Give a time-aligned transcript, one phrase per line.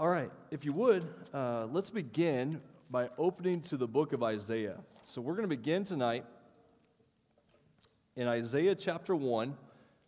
[0.00, 4.78] All right, if you would, uh, let's begin by opening to the book of Isaiah.
[5.02, 6.24] So we're going to begin tonight
[8.16, 9.54] in Isaiah chapter 1.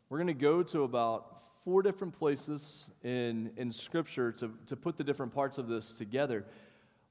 [0.08, 4.97] We're going to go to about four different places in, in Scripture to, to put
[4.97, 6.47] the different parts of this together.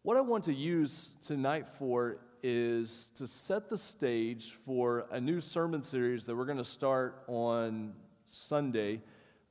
[0.02, 5.40] What I want to use tonight for is to set the stage for a new
[5.40, 7.94] sermon series that we're going to start on
[8.26, 9.02] Sunday.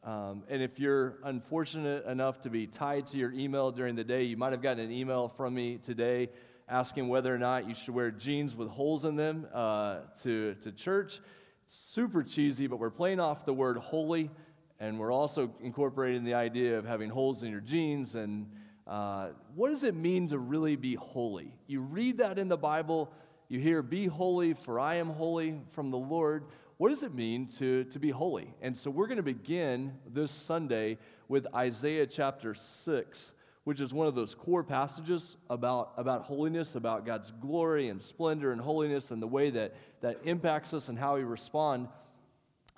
[0.03, 4.23] Um, and if you're unfortunate enough to be tied to your email during the day,
[4.23, 6.31] you might have gotten an email from me today
[6.71, 10.73] asking whether or not you should wear jeans with holes in them uh, to, to
[10.73, 11.21] church.
[11.67, 14.31] Super cheesy, but we're playing off the word holy,
[14.79, 18.15] and we're also incorporating the idea of having holes in your jeans.
[18.15, 18.47] And
[18.87, 21.53] uh, what does it mean to really be holy?
[21.67, 23.13] You read that in the Bible,
[23.49, 26.45] you hear, Be holy, for I am holy from the Lord
[26.81, 28.55] what does it mean to, to be holy?
[28.63, 30.97] And so we're going to begin this Sunday
[31.29, 37.05] with Isaiah chapter 6, which is one of those core passages about, about holiness, about
[37.05, 41.17] God's glory and splendor and holiness and the way that, that impacts us and how
[41.17, 41.87] we respond.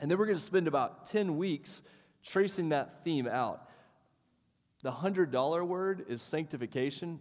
[0.00, 1.80] And then we're going to spend about 10 weeks
[2.24, 3.68] tracing that theme out.
[4.82, 7.20] The $100 word is sanctification.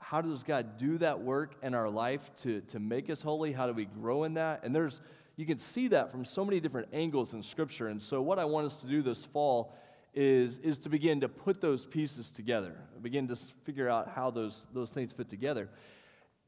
[0.00, 3.50] How does God do that work in our life to, to make us holy?
[3.50, 4.60] How do we grow in that?
[4.62, 5.00] And there's
[5.40, 7.88] you can see that from so many different angles in Scripture.
[7.88, 9.74] And so, what I want us to do this fall
[10.12, 14.66] is, is to begin to put those pieces together, begin to figure out how those,
[14.74, 15.70] those things fit together.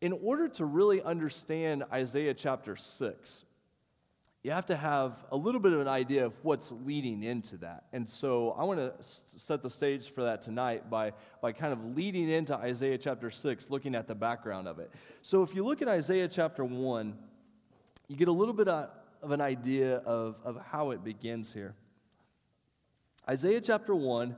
[0.03, 3.45] In order to really understand Isaiah chapter 6,
[4.43, 7.85] you have to have a little bit of an idea of what's leading into that.
[7.95, 8.93] And so I want to
[9.39, 13.71] set the stage for that tonight by, by kind of leading into Isaiah chapter 6,
[13.71, 14.91] looking at the background of it.
[15.23, 17.17] So if you look at Isaiah chapter 1,
[18.13, 18.91] you get a little bit of
[19.31, 21.75] an idea of, of how it begins here.
[23.27, 24.37] Isaiah chapter 1,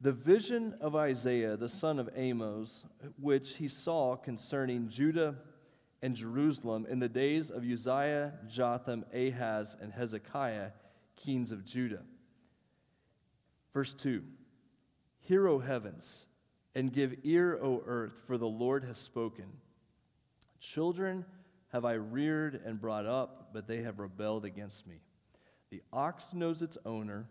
[0.00, 2.84] the vision of Isaiah, the son of Amos,
[3.20, 5.34] which he saw concerning Judah
[6.00, 10.70] and Jerusalem in the days of Uzziah, Jotham, Ahaz, and Hezekiah,
[11.14, 12.04] kings of Judah.
[13.74, 14.22] Verse 2
[15.20, 16.24] Hear, O heavens,
[16.74, 19.44] and give ear, O earth, for the Lord has spoken.
[20.58, 21.26] Children
[21.72, 25.00] have I reared and brought up, but they have rebelled against me.
[25.70, 27.28] The ox knows its owner,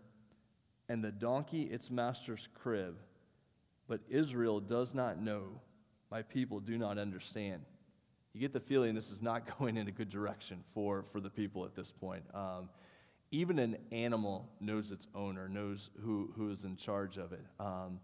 [0.88, 2.96] and the donkey its master's crib,
[3.86, 5.60] but Israel does not know.
[6.10, 7.62] My people do not understand.
[8.32, 11.30] You get the feeling this is not going in a good direction for, for the
[11.30, 12.24] people at this point.
[12.34, 12.68] Um,
[13.30, 17.44] even an animal knows its owner, knows who, who is in charge of it.
[17.58, 18.00] Um,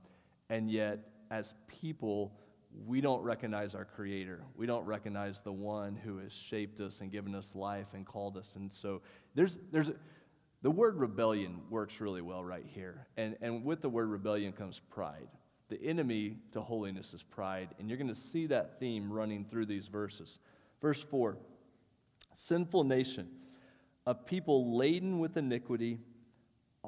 [0.49, 1.00] and yet,
[1.31, 2.32] as people,
[2.87, 4.43] we don't recognize our Creator.
[4.56, 8.37] We don't recognize the one who has shaped us and given us life and called
[8.37, 8.56] us.
[8.56, 9.03] And so
[9.34, 9.91] there's, there's
[10.62, 13.06] the word rebellion works really well right here.
[13.17, 15.28] And, and with the word rebellion comes pride.
[15.69, 17.69] The enemy to holiness is pride.
[17.78, 20.38] And you're going to see that theme running through these verses.
[20.81, 21.37] Verse 4
[22.33, 23.28] Sinful nation,
[24.06, 25.99] a people laden with iniquity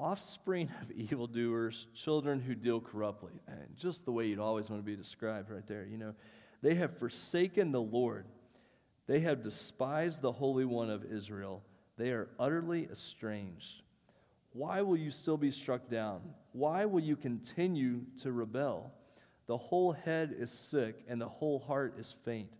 [0.00, 3.40] offspring of evildoers, children who deal corruptly.
[3.46, 6.14] And just the way you'd always want to be described right there, you know.
[6.62, 8.26] They have forsaken the Lord.
[9.06, 11.62] They have despised the Holy One of Israel.
[11.96, 13.82] They are utterly estranged.
[14.52, 16.20] Why will you still be struck down?
[16.52, 18.92] Why will you continue to rebel?
[19.46, 22.56] The whole head is sick, and the whole heart is faint.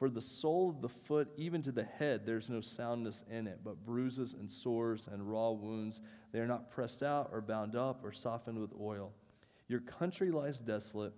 [0.00, 3.60] For the sole of the foot, even to the head, there's no soundness in it,
[3.62, 6.00] but bruises and sores and raw wounds.
[6.32, 9.12] They are not pressed out or bound up or softened with oil.
[9.68, 11.12] Your country lies desolate.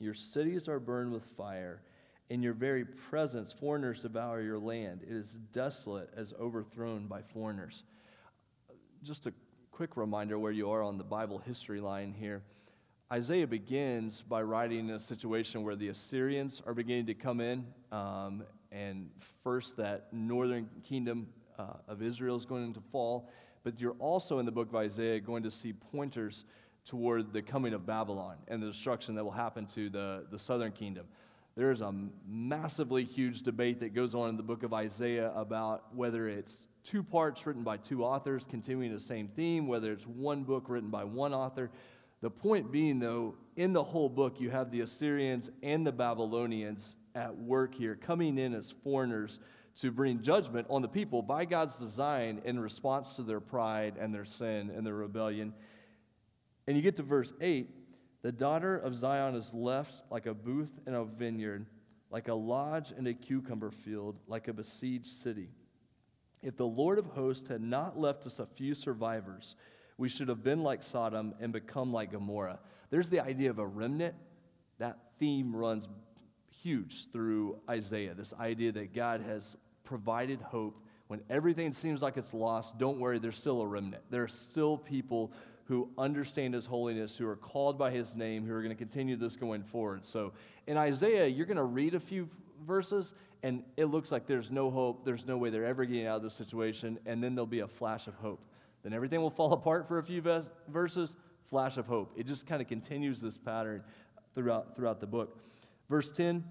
[0.00, 1.80] Your cities are burned with fire.
[2.28, 5.02] In your very presence, foreigners devour your land.
[5.04, 7.84] It is desolate as overthrown by foreigners.
[9.04, 9.32] Just a
[9.70, 12.42] quick reminder where you are on the Bible history line here.
[13.12, 17.66] Isaiah begins by writing in a situation where the Assyrians are beginning to come in,
[17.90, 19.10] um, and
[19.44, 21.26] first that northern kingdom
[21.58, 23.28] uh, of Israel is going to fall.
[23.64, 26.44] But you're also in the book of Isaiah going to see pointers
[26.86, 30.72] toward the coming of Babylon and the destruction that will happen to the, the southern
[30.72, 31.04] kingdom.
[31.54, 31.94] There's a
[32.26, 37.02] massively huge debate that goes on in the book of Isaiah about whether it's two
[37.02, 41.04] parts written by two authors continuing the same theme, whether it's one book written by
[41.04, 41.70] one author.
[42.22, 46.96] The point being, though, in the whole book, you have the Assyrians and the Babylonians
[47.14, 49.40] at work here, coming in as foreigners
[49.80, 54.14] to bring judgment on the people by God's design in response to their pride and
[54.14, 55.52] their sin and their rebellion.
[56.66, 57.68] And you get to verse 8
[58.22, 61.66] the daughter of Zion is left like a booth in a vineyard,
[62.08, 65.48] like a lodge in a cucumber field, like a besieged city.
[66.40, 69.56] If the Lord of hosts had not left us a few survivors,
[69.98, 72.58] We should have been like Sodom and become like Gomorrah.
[72.90, 74.14] There's the idea of a remnant.
[74.78, 75.88] That theme runs
[76.62, 78.14] huge through Isaiah.
[78.14, 80.78] This idea that God has provided hope
[81.08, 82.78] when everything seems like it's lost.
[82.78, 84.02] Don't worry, there's still a remnant.
[84.10, 85.32] There are still people
[85.64, 89.16] who understand his holiness, who are called by his name, who are going to continue
[89.16, 90.04] this going forward.
[90.04, 90.32] So
[90.66, 92.28] in Isaiah, you're going to read a few
[92.66, 96.16] verses, and it looks like there's no hope, there's no way they're ever getting out
[96.16, 98.40] of this situation, and then there'll be a flash of hope.
[98.82, 100.22] Then everything will fall apart for a few
[100.68, 101.14] verses,
[101.48, 102.12] flash of hope.
[102.16, 103.82] It just kind of continues this pattern
[104.34, 105.38] throughout, throughout the book.
[105.88, 106.44] Verse 10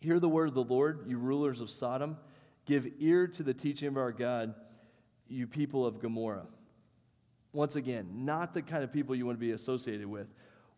[0.00, 2.18] Hear the word of the Lord, you rulers of Sodom.
[2.66, 4.54] Give ear to the teaching of our God,
[5.28, 6.46] you people of Gomorrah.
[7.52, 10.26] Once again, not the kind of people you want to be associated with.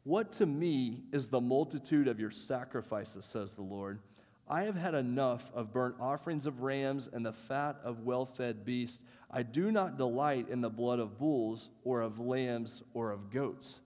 [0.04, 4.00] What to me is the multitude of your sacrifices, says the Lord.
[4.50, 8.64] I have had enough of burnt offerings of rams and the fat of well fed
[8.64, 9.02] beasts.
[9.30, 13.80] I do not delight in the blood of bulls or of lambs or of goats.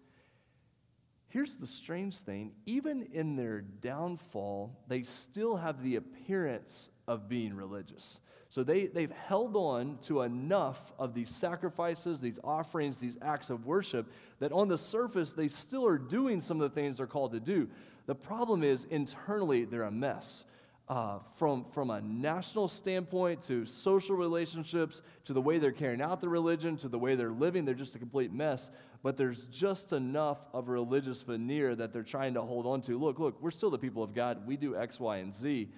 [1.29, 7.55] Here's the strange thing even in their downfall, they still have the appearance of being
[7.55, 8.21] religious.
[8.51, 13.65] So they, they've held on to enough of these sacrifices, these offerings, these acts of
[13.65, 17.33] worship, that on the surface, they still are doing some of the things they're called
[17.33, 17.67] to do.
[18.05, 20.45] The problem is, internally, they're a mess
[20.93, 26.21] uh, from, from a national standpoint to social relationships to the way they're carrying out
[26.21, 27.65] the religion to the way they're living.
[27.65, 28.71] They're just a complete mess.
[29.03, 32.99] But there's just enough of religious veneer that they're trying to hold on to.
[32.99, 34.47] Look, look, we're still the people of God.
[34.47, 35.71] We do X, Y, and Z.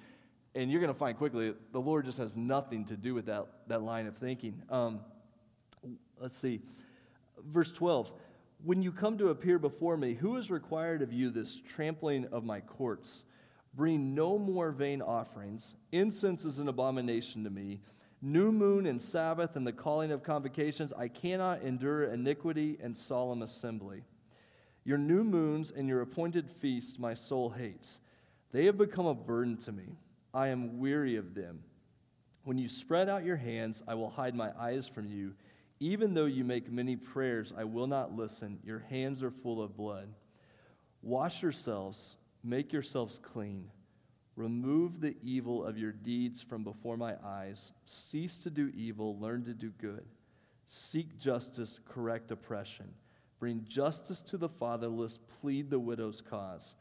[0.57, 3.47] And you're going to find quickly the Lord just has nothing to do with that,
[3.69, 4.63] that line of thinking.
[4.69, 4.99] Um,
[6.19, 6.61] let's see.
[7.53, 8.13] Verse 12
[8.65, 12.43] When you come to appear before me, who is required of you this trampling of
[12.43, 13.23] my courts?
[13.77, 15.75] Bring no more vain offerings.
[15.91, 17.81] Incense is an abomination to me.
[18.23, 23.43] New moon and Sabbath and the calling of convocations, I cannot endure iniquity and solemn
[23.43, 24.05] assembly.
[24.85, 28.01] Your new moons and your appointed feasts my soul hates.
[28.53, 29.97] They have become a burden to me.
[30.33, 31.65] I am weary of them.
[32.45, 35.35] When you spread out your hands, I will hide my eyes from you.
[35.81, 38.61] Even though you make many prayers, I will not listen.
[38.63, 40.09] Your hands are full of blood.
[41.03, 43.71] Wash yourselves Make yourselves clean.
[44.37, 47.73] Remove the evil of your deeds from before my eyes.
[47.85, 50.05] Cease to do evil, learn to do good.
[50.67, 52.95] Seek justice, correct oppression.
[53.39, 56.75] Bring justice to the fatherless, plead the widow's cause.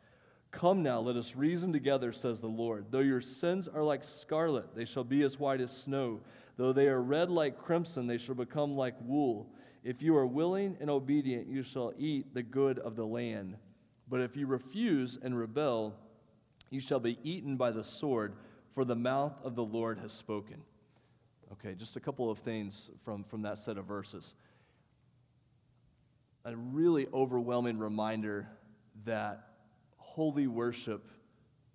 [0.52, 2.86] Come now, let us reason together, says the Lord.
[2.92, 6.22] Though your sins are like scarlet, they shall be as white as snow.
[6.58, 9.52] Though they are red like crimson, they shall become like wool.
[9.84, 13.58] If you are willing and obedient, you shall eat the good of the land.
[14.10, 15.96] But if you refuse and rebel,
[16.70, 18.34] you shall be eaten by the sword,
[18.74, 20.58] for the mouth of the Lord has spoken.
[21.54, 24.34] Okay, just a couple of things from, from that set of verses.
[26.46, 28.48] A really overwhelming reminder
[29.06, 29.48] that
[29.98, 31.08] holy worship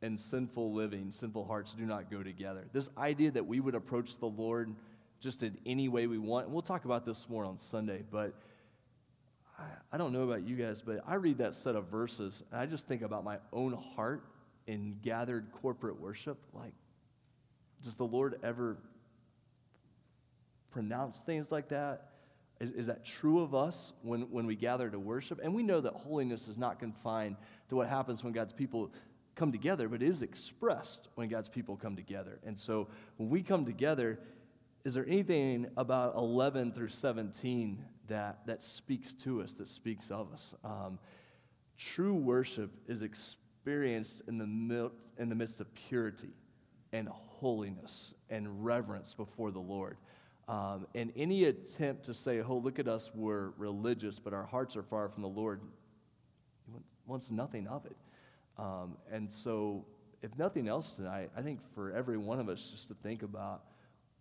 [0.03, 2.65] and sinful living, sinful hearts do not go together.
[2.73, 4.75] This idea that we would approach the Lord
[5.21, 8.35] just in any way we want, and we'll talk about this more on Sunday, but
[9.93, 12.67] I, don't know about you guys, but I read that set of verses and I
[12.67, 14.25] just think about my own heart
[14.67, 16.39] in gathered corporate worship.
[16.53, 16.75] Like,
[17.83, 18.77] does the Lord ever
[20.71, 22.11] pronounce things like that?
[22.61, 25.41] Is, is, that true of us when, when we gather to worship?
[25.43, 27.37] And we know that holiness is not confined
[27.69, 28.93] to what happens when God's people
[29.37, 32.41] come together, but it is expressed when God's people come together.
[32.45, 34.19] And so when we come together,
[34.85, 40.33] is there anything about 11 through 17 that, that speaks to us, that speaks of
[40.33, 40.55] us.
[40.65, 40.99] Um,
[41.77, 46.31] true worship is experienced in the, mil- in the midst of purity
[46.93, 49.97] and holiness and reverence before the Lord.
[50.49, 54.77] Um, and any attempt to say, oh, look at us, we're religious, but our hearts
[54.77, 55.61] are far from the Lord,
[57.07, 57.97] wants nothing of it.
[58.57, 59.85] Um, and so,
[60.23, 63.63] if nothing else tonight, I think for every one of us just to think about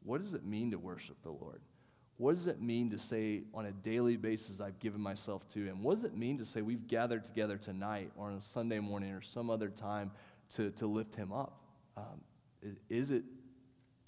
[0.04, 1.62] what does it mean to worship the Lord?
[2.18, 5.84] What does it mean to say on a daily basis, I've given myself to Him?
[5.84, 9.12] What does it mean to say we've gathered together tonight or on a Sunday morning
[9.12, 10.12] or some other time
[10.56, 11.62] to, to lift Him up?
[11.96, 12.22] Um,
[12.90, 13.24] is it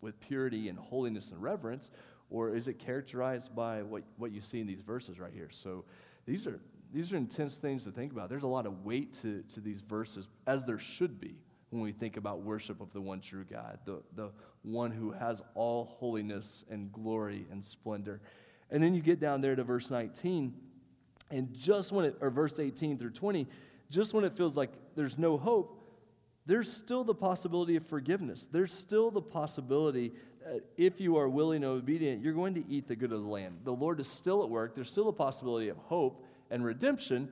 [0.01, 1.92] with purity and holiness and reverence,
[2.32, 5.50] or is it characterized by what, what you see in these verses right here?
[5.51, 5.86] So
[6.25, 6.60] these are,
[6.92, 8.30] these are intense things to think about.
[8.30, 11.36] There's a lot of weight to, to these verses, as there should be
[11.70, 14.32] when we think about worship of the one true God, the, the
[14.63, 18.22] one who has all holiness and glory and splendor.
[18.70, 20.54] And then you get down there to verse 19,
[21.32, 23.48] and just when it, or verse 18 through 20,
[23.89, 25.75] just when it feels like there's no hope,
[26.46, 28.48] there's still the possibility of forgiveness.
[28.51, 30.13] There's still the possibility
[30.46, 33.28] uh, if you are willing and obedient, you're going to eat the good of the
[33.28, 33.60] land.
[33.63, 34.74] The Lord is still at work.
[34.74, 37.30] There's still a possibility of hope and redemption.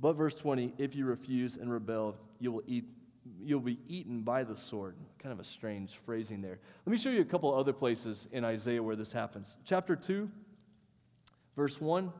[0.00, 2.84] But verse 20, if you refuse and rebel, you will eat
[3.42, 4.96] you'll be eaten by the sword.
[5.24, 6.58] Kind of a strange phrasing there.
[6.84, 9.56] Let me show you a couple other places in Isaiah where this happens.
[9.64, 10.30] Chapter 2,
[11.56, 12.12] verse 1.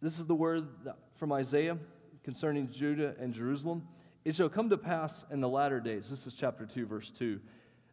[0.00, 0.66] This is the word
[1.14, 1.78] from Isaiah
[2.24, 3.86] concerning Judah and Jerusalem.
[4.24, 7.38] It shall come to pass in the latter days, this is chapter 2, verse 2,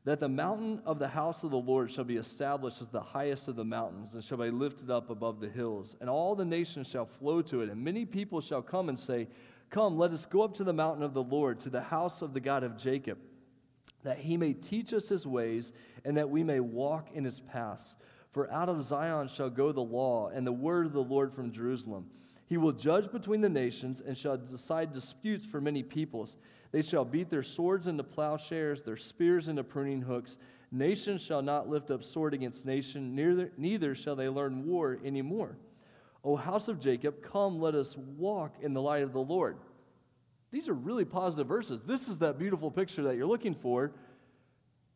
[0.03, 3.47] that the mountain of the house of the Lord shall be established as the highest
[3.49, 5.95] of the mountains, and shall be lifted up above the hills.
[6.01, 9.27] And all the nations shall flow to it, and many people shall come and say,
[9.69, 12.33] Come, let us go up to the mountain of the Lord, to the house of
[12.33, 13.19] the God of Jacob,
[14.03, 15.71] that he may teach us his ways,
[16.05, 17.95] and that we may walk in his paths.
[18.31, 21.51] For out of Zion shall go the law, and the word of the Lord from
[21.51, 22.05] Jerusalem.
[22.45, 26.37] He will judge between the nations, and shall decide disputes for many peoples.
[26.71, 30.37] They shall beat their swords into plowshares, their spears into pruning hooks.
[30.71, 35.21] Nation shall not lift up sword against nation, neither, neither shall they learn war any
[35.21, 35.57] more.
[36.23, 39.57] O house of Jacob, come, let us walk in the light of the Lord.
[40.51, 41.83] These are really positive verses.
[41.83, 43.91] This is that beautiful picture that you're looking for.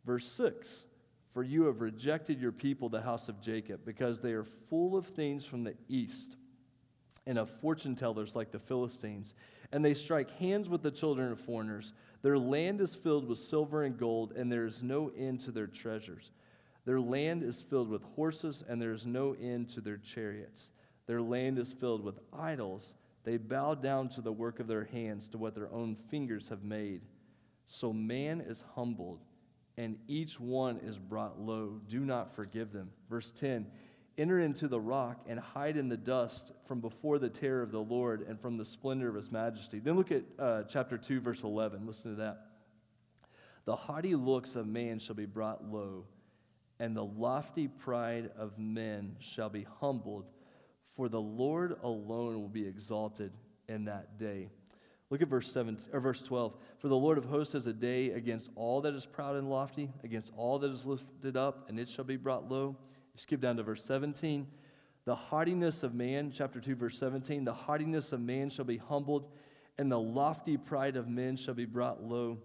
[0.06, 0.86] Verse 6
[1.34, 5.06] For you have rejected your people, the house of Jacob, because they are full of
[5.06, 6.36] things from the east
[7.26, 9.34] and of fortune tellers like the Philistines.
[9.72, 11.94] And they strike hands with the children of foreigners.
[12.22, 15.68] Their land is filled with silver and gold, and there is no end to their
[15.68, 16.32] treasures.
[16.86, 20.70] Their land is filled with horses, and there is no end to their chariots.
[21.08, 22.96] Their land is filled with idols.
[23.24, 26.64] They bow down to the work of their hands, to what their own fingers have
[26.64, 27.02] made.
[27.66, 29.22] So man is humbled,
[29.78, 31.80] and each one is brought low.
[31.88, 32.92] Do not forgive them.
[33.10, 33.68] Verse 10
[34.16, 37.82] Enter into the rock and hide in the dust from before the terror of the
[37.82, 39.80] Lord and from the splendor of his majesty.
[39.80, 41.88] Then look at uh, chapter 2, verse 11.
[41.88, 42.46] Listen to that.
[43.66, 46.06] The haughty looks of man shall be brought low,
[46.80, 50.26] and the lofty pride of men shall be humbled
[50.96, 53.32] for the Lord alone will be exalted
[53.68, 54.50] in that day.
[55.10, 56.56] Look at verse 7 or verse 12.
[56.80, 59.92] For the Lord of hosts has a day against all that is proud and lofty,
[60.04, 62.76] against all that is lifted up, and it shall be brought low.
[63.14, 64.48] You skip down to verse 17.
[65.06, 69.30] The haughtiness of man, chapter 2, verse 17, the haughtiness of man shall be humbled,
[69.78, 72.40] and the lofty pride of men shall be brought low,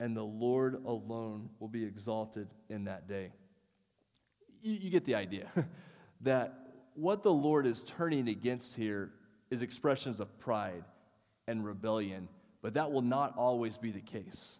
[0.00, 3.32] and the Lord alone will be exalted in that day.
[4.60, 5.48] You, you get the idea
[6.22, 6.65] that
[6.96, 9.12] what the Lord is turning against here
[9.50, 10.84] is expressions of pride
[11.46, 12.28] and rebellion,
[12.62, 14.58] but that will not always be the case.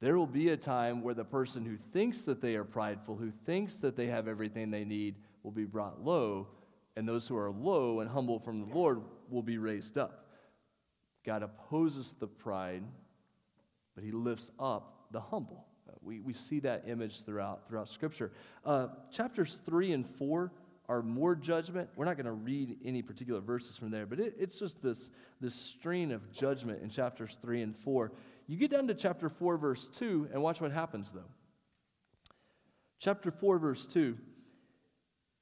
[0.00, 3.30] There will be a time where the person who thinks that they are prideful, who
[3.30, 6.48] thinks that they have everything they need, will be brought low,
[6.96, 10.26] and those who are low and humble from the Lord will be raised up.
[11.24, 12.84] God opposes the pride,
[13.94, 15.66] but he lifts up the humble.
[16.00, 18.32] We, we see that image throughout, throughout Scripture.
[18.64, 20.52] Uh, chapters 3 and 4
[20.88, 21.90] are more judgment.
[21.96, 25.10] We're not going to read any particular verses from there, but it, it's just this,
[25.40, 28.10] this string of judgment in chapters 3 and 4.
[28.46, 31.20] You get down to chapter 4, verse 2, and watch what happens, though.
[32.98, 34.16] Chapter 4, verse 2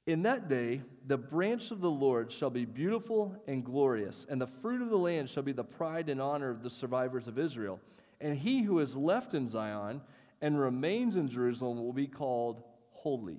[0.08, 4.48] In that day, the branch of the Lord shall be beautiful and glorious, and the
[4.48, 7.80] fruit of the land shall be the pride and honor of the survivors of Israel.
[8.20, 10.00] And he who is left in Zion
[10.40, 13.38] and remains in Jerusalem will be called holy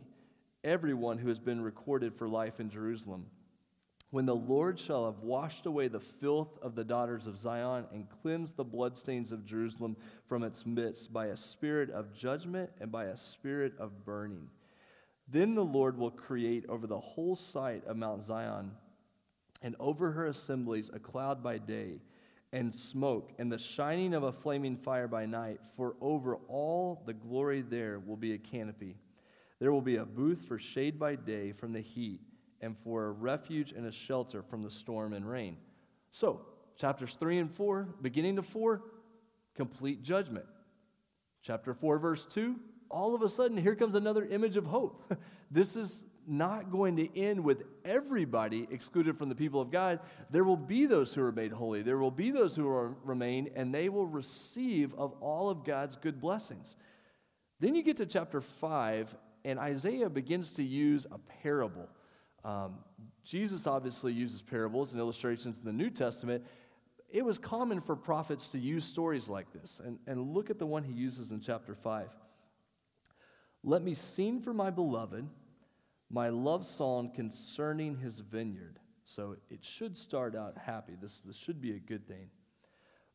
[0.64, 3.26] everyone who has been recorded for life in Jerusalem.
[4.10, 8.08] When the Lord shall have washed away the filth of the daughters of Zion and
[8.22, 9.98] cleansed the bloodstains of Jerusalem
[10.28, 14.50] from its midst by a spirit of judgment and by a spirit of burning.
[15.28, 18.72] Then the Lord will create over the whole site of Mount Zion
[19.62, 22.00] and over her assemblies a cloud by day
[22.54, 27.14] and smoke and the shining of a flaming fire by night, for over all the
[27.14, 28.96] glory there will be a canopy.
[29.60, 32.22] There will be a booth for shade by day from the heat,
[32.62, 35.58] and for a refuge and a shelter from the storm and rain.
[36.12, 36.42] So,
[36.76, 38.82] chapters 3 and 4, beginning to 4,
[39.56, 40.46] complete judgment.
[41.42, 42.56] Chapter 4, verse 2,
[42.90, 45.14] all of a sudden, here comes another image of hope.
[45.52, 50.00] this is not going to end with everybody excluded from the people of God.
[50.30, 51.82] There will be those who are made holy.
[51.82, 55.96] There will be those who are, remain, and they will receive of all of God's
[55.96, 56.76] good blessings.
[57.60, 59.16] Then you get to chapter 5,
[59.48, 61.88] and Isaiah begins to use a parable.
[62.44, 62.80] Um,
[63.24, 66.44] Jesus obviously uses parables and illustrations in the New Testament.
[67.10, 69.80] It was common for prophets to use stories like this.
[69.84, 72.10] And, and look at the one he uses in chapter 5.
[73.64, 75.26] Let me sing for my beloved
[76.10, 78.80] my love song concerning his vineyard.
[79.06, 80.96] So it should start out happy.
[81.02, 82.28] This, this should be a good thing.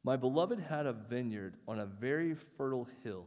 [0.03, 3.27] My beloved had a vineyard on a very fertile hill.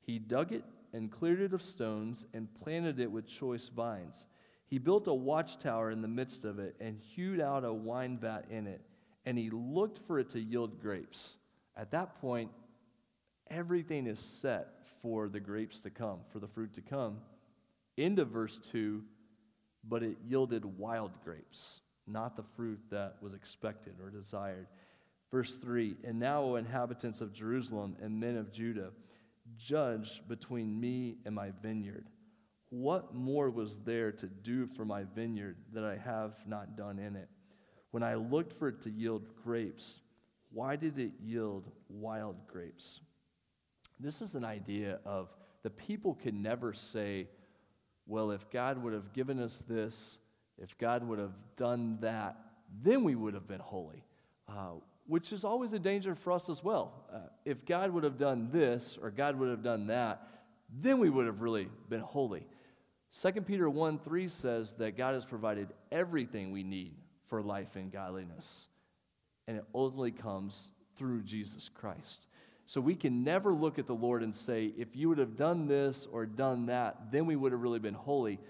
[0.00, 0.64] He dug it
[0.96, 4.26] and cleared it of stones and planted it with choice vines.
[4.66, 8.46] He built a watchtower in the midst of it and hewed out a wine vat
[8.50, 8.80] in it,
[9.26, 11.36] and he looked for it to yield grapes.
[11.76, 12.50] At that point,
[13.50, 14.68] everything is set
[15.02, 17.18] for the grapes to come, for the fruit to come.
[17.98, 19.04] Into verse 2,
[19.84, 24.66] but it yielded wild grapes, not the fruit that was expected or desired.
[25.30, 28.90] Verse 3 And now, O inhabitants of Jerusalem and men of Judah,
[29.56, 32.06] judge between me and my vineyard.
[32.70, 37.16] What more was there to do for my vineyard that I have not done in
[37.16, 37.28] it?
[37.90, 40.00] When I looked for it to yield grapes,
[40.50, 43.00] why did it yield wild grapes?
[43.98, 45.28] This is an idea of
[45.62, 47.28] the people can never say,
[48.06, 50.18] well, if God would have given us this,
[50.58, 52.36] if God would have done that,
[52.82, 54.04] then we would have been holy.
[54.48, 54.74] Uh,
[55.06, 56.92] which is always a danger for us as well.
[57.12, 60.26] Uh, if God would have done this or God would have done that,
[60.72, 62.46] then we would have really been holy.
[63.20, 66.94] 2 Peter 1 3 says that God has provided everything we need
[67.26, 68.68] for life and godliness,
[69.46, 72.26] and it ultimately comes through Jesus Christ.
[72.66, 75.68] So we can never look at the Lord and say, if you would have done
[75.68, 78.40] this or done that, then we would have really been holy.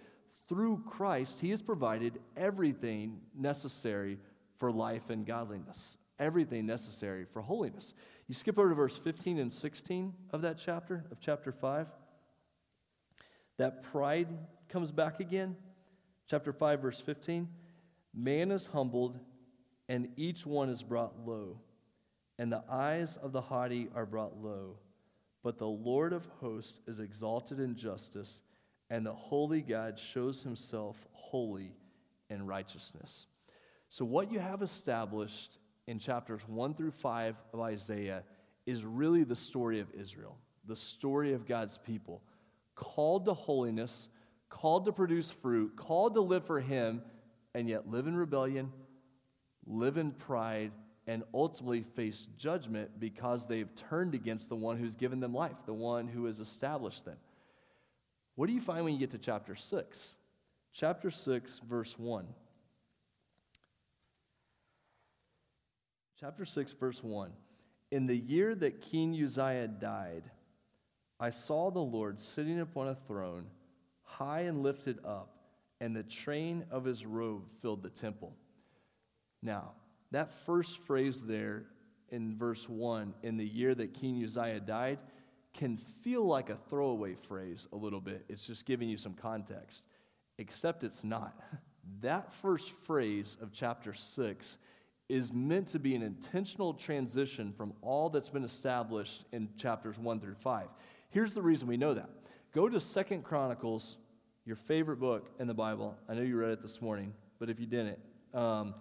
[0.48, 4.18] Through Christ, He has provided everything necessary
[4.56, 7.94] for life and godliness everything necessary for holiness.
[8.28, 11.86] You skip over to verse 15 and 16 of that chapter, of chapter 5.
[13.58, 14.28] That pride
[14.68, 15.56] comes back again.
[16.28, 17.48] Chapter 5, verse 15.
[18.14, 19.18] Man is humbled,
[19.88, 21.60] and each one is brought low,
[22.38, 24.78] and the eyes of the haughty are brought low.
[25.42, 28.40] But the Lord of hosts is exalted in justice,
[28.90, 31.72] and the holy God shows himself holy
[32.28, 33.26] in righteousness.
[33.88, 38.22] So, what you have established in chapters 1 through 5 of Isaiah
[38.66, 42.22] is really the story of Israel, the story of God's people,
[42.74, 44.08] called to holiness,
[44.48, 47.02] called to produce fruit, called to live for Him,
[47.54, 48.72] and yet live in rebellion,
[49.66, 50.72] live in pride,
[51.06, 55.72] and ultimately face judgment because they've turned against the one who's given them life, the
[55.72, 57.16] one who has established them.
[58.34, 60.14] What do you find when you get to chapter 6?
[60.72, 62.26] Chapter 6, verse 1.
[66.18, 67.30] Chapter 6, verse 1.
[67.90, 70.22] In the year that King Uzziah died,
[71.20, 73.46] I saw the Lord sitting upon a throne,
[74.02, 75.36] high and lifted up,
[75.78, 78.34] and the train of his robe filled the temple.
[79.42, 79.72] Now,
[80.10, 81.64] that first phrase there
[82.08, 84.98] in verse 1, in the year that King Uzziah died,
[85.52, 88.24] can feel like a throwaway phrase a little bit.
[88.30, 89.82] It's just giving you some context,
[90.38, 91.38] except it's not.
[92.00, 94.58] That first phrase of chapter 6
[95.08, 100.20] is meant to be an intentional transition from all that's been established in chapters 1
[100.20, 100.66] through 5.
[101.10, 102.10] Here's the reason we know that.
[102.52, 103.98] Go to Second Chronicles,
[104.44, 105.96] your favorite book in the Bible.
[106.08, 107.98] I know you read it this morning, but if you didn't,
[108.34, 108.74] um,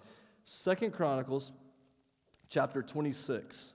[0.45, 1.51] Second Chronicles,
[2.49, 3.73] chapter 26.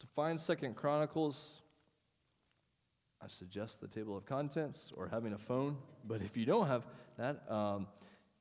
[0.00, 1.61] To find Second Chronicles,
[3.24, 5.76] I suggest the table of contents or having a phone.
[6.04, 6.82] But if you don't have
[7.18, 7.86] that, um,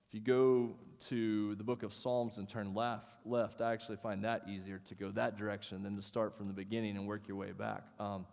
[0.08, 0.72] if you go
[1.08, 4.96] to the book of Psalms and turn left, left, I actually find that easier to
[4.96, 7.84] go that direction than to start from the beginning and work your way back.
[8.00, 8.26] Um,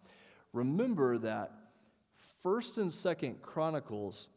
[0.55, 1.53] remember that
[2.43, 4.29] First and Second Chronicles.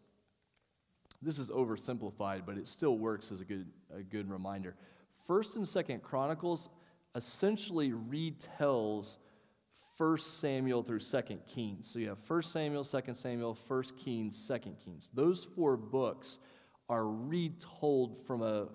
[1.21, 4.75] This is oversimplified, but it still works as a good a good reminder.
[5.27, 6.67] First and Second Chronicles
[7.15, 9.15] essentially retells
[9.97, 11.87] 1 Samuel through 2 Kings.
[11.87, 15.09] So you have 1 Samuel, 2 Samuel, 1 Kings, 2 Kings.
[15.13, 16.37] Those four books
[16.89, 18.67] are retold from a,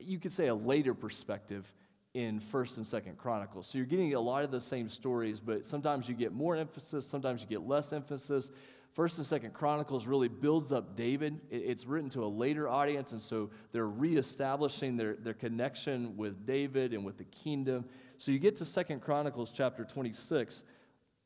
[0.00, 1.72] you could say, a later perspective
[2.14, 3.66] in 1st and 2nd Chronicles.
[3.66, 7.06] So you're getting a lot of the same stories, but sometimes you get more emphasis,
[7.06, 8.50] sometimes you get less emphasis.
[8.94, 11.40] First and Second Chronicles really builds up David.
[11.50, 16.94] It's written to a later audience, and so they're reestablishing their, their connection with David
[16.94, 17.86] and with the kingdom.
[18.24, 20.64] So you get to Second Chronicles chapter 26.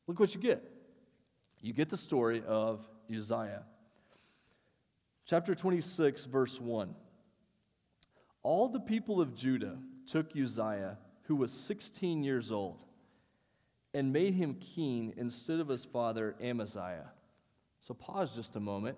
[0.05, 0.69] Look what you get.
[1.61, 3.63] You get the story of Uzziah.
[5.25, 6.93] Chapter 26, verse 1.
[8.43, 12.83] All the people of Judah took Uzziah, who was 16 years old,
[13.93, 17.11] and made him king instead of his father Amaziah.
[17.79, 18.97] So pause just a moment.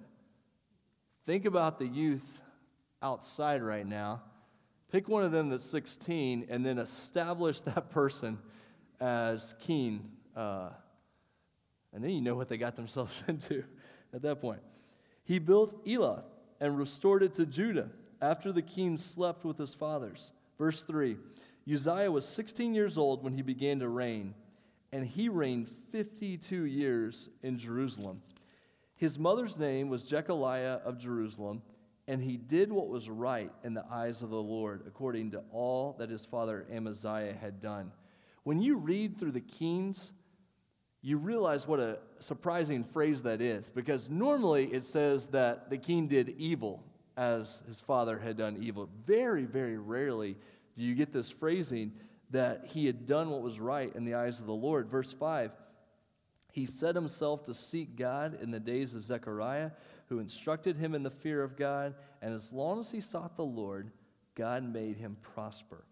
[1.28, 2.40] Think about the youth
[3.04, 4.24] outside right now.
[4.92, 8.38] Pick one of them that's 16 and then establish that person
[9.00, 10.12] as king.
[10.36, 10.70] Uh,
[11.94, 13.64] and then you know what they got themselves into
[14.14, 14.62] at that point.
[15.24, 16.26] He built Elath
[16.60, 17.90] and restored it to Judah
[18.22, 20.32] after the king slept with his fathers.
[20.58, 21.18] Verse 3
[21.72, 24.34] Uzziah was 16 years old when he began to reign,
[24.92, 28.22] and he reigned 52 years in Jerusalem.
[28.96, 31.62] His mother's name was Jecoliah of Jerusalem,
[32.12, 35.96] and he did what was right in the eyes of the Lord, according to all
[35.98, 37.94] that his father Amaziah had done.
[38.44, 40.12] When you read through the Kings,
[41.02, 46.08] you realize what a surprising phrase that is, because normally it says that the king
[46.08, 46.84] did evil
[47.16, 48.90] as his father had done evil.
[49.06, 50.36] Very, very rarely
[50.78, 51.94] do you get this phrasing
[52.32, 54.90] that he had done what was right in the eyes of the Lord.
[54.90, 55.52] Verse 5
[56.52, 59.72] He set himself to seek God in the days of Zechariah,
[60.12, 63.46] who instructed him in the fear of God, and as long as he sought the
[63.46, 63.92] Lord,
[64.36, 65.86] God made him prosper.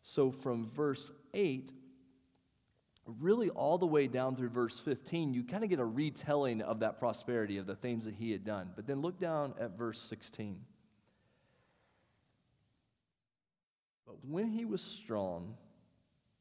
[0.00, 1.72] So from verse 8,
[3.04, 6.78] really all the way down through verse 15, you kind of get a retelling of
[6.80, 8.70] that prosperity, of the things that he had done.
[8.76, 10.60] But then look down at verse 16.
[14.06, 15.56] But when he was strong,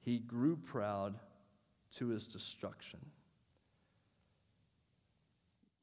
[0.02, 1.16] he grew proud
[1.94, 3.00] to his destruction.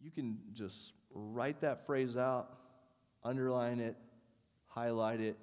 [0.04, 2.50] You can just write that phrase out,
[3.24, 3.96] underline it,
[4.66, 5.38] highlight it.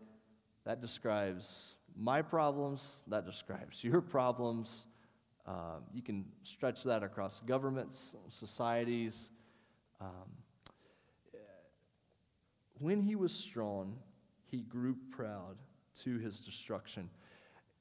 [0.66, 4.86] That describes my problems, that describes your problems.
[5.48, 9.32] Um, you can stretch that across governments, societies.
[10.00, 10.30] Um,
[12.78, 13.96] when he was strong,
[14.46, 15.56] he grew proud
[16.02, 17.10] to his destruction.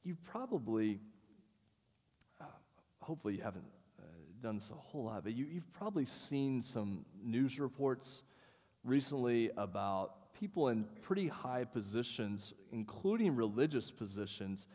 [0.03, 0.99] You probably,
[2.41, 2.45] uh,
[3.01, 3.80] hopefully, you haven't uh,
[4.43, 8.23] done this a whole lot, but you, you've probably seen some news reports
[8.85, 14.67] recently about people in pretty high positions, including religious positions,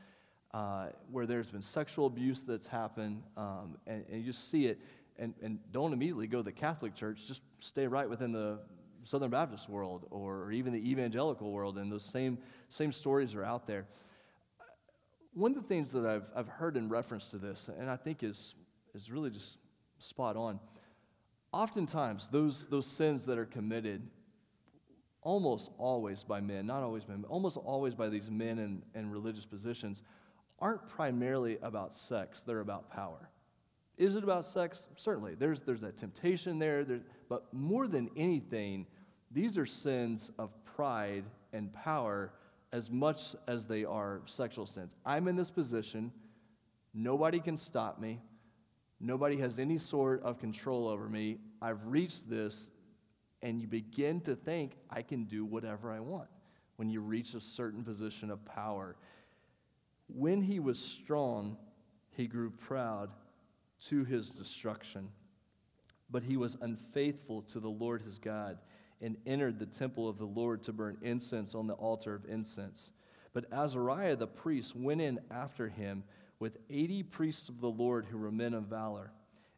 [0.53, 4.79] uh, where there's been sexual abuse that's happened, um, and, and, you just see it,
[5.17, 8.59] and, and don't immediately go to the Catholic Church, just stay right within the
[9.03, 12.37] Southern Baptist world or even the evangelical world, and those same,
[12.69, 13.85] same stories are out there.
[15.33, 18.23] One of the things that I've, I've heard in reference to this, and I think
[18.23, 18.55] is,
[18.95, 19.57] is really just
[19.99, 20.59] spot on,
[21.51, 24.01] oftentimes those, those sins that are committed,
[25.21, 29.11] almost always by men, not always men, but almost always by these men in, in
[29.11, 30.01] religious positions,
[30.59, 33.29] aren't primarily about sex, they're about power.
[33.97, 34.87] Is it about sex?
[34.97, 35.35] Certainly.
[35.35, 38.85] There's, there's that temptation there, there, but more than anything,
[39.31, 42.33] these are sins of pride and power
[42.73, 44.95] as much as they are sexual sins.
[45.05, 46.11] I'm in this position,
[46.93, 48.19] nobody can stop me,
[48.99, 51.37] nobody has any sort of control over me.
[51.61, 52.69] I've reached this,
[53.41, 56.29] and you begin to think, I can do whatever I want
[56.77, 58.95] when you reach a certain position of power.
[60.07, 61.57] When he was strong,
[62.11, 63.09] he grew proud
[63.87, 65.09] to his destruction.
[66.09, 68.57] But he was unfaithful to the Lord his God
[69.01, 72.91] and entered the temple of the Lord to burn incense on the altar of incense.
[73.33, 76.03] But Azariah the priest went in after him
[76.39, 79.11] with 80 priests of the Lord who were men of valor,